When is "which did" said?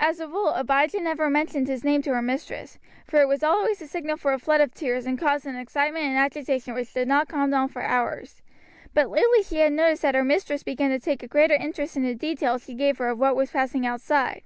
6.74-7.06